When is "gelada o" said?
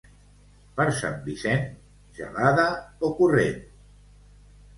2.21-3.13